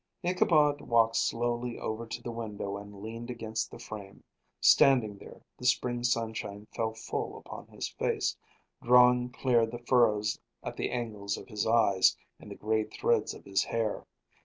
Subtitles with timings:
[0.23, 4.23] Ichabod walked slowly over to the window and leaned against the frame.
[4.59, 8.35] Standing there, the spring sunshine fell full upon his face,
[8.81, 13.45] drawing clear the furrows at the angles of his eyes and the gray threads of
[13.45, 14.07] his hair.